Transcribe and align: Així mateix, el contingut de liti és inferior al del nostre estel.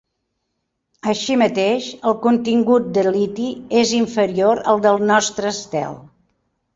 Així 1.11 1.35
mateix, 1.41 1.89
el 2.11 2.15
contingut 2.23 2.87
de 2.99 3.03
liti 3.09 3.49
és 3.81 3.91
inferior 3.99 4.63
al 4.73 4.81
del 4.87 4.99
nostre 5.13 5.53
estel. 5.57 5.95